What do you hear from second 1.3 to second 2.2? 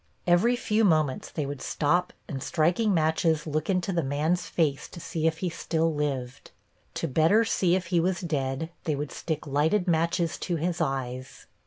would stop